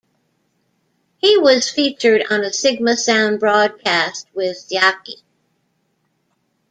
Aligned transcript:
He 1.19 1.37
was 1.37 1.69
featured 1.69 2.23
on 2.31 2.43
a 2.43 2.51
Sigma 2.51 2.97
Sound 2.97 3.39
broadcast 3.39 4.25
with 4.33 4.57
Sciaky. 4.57 5.21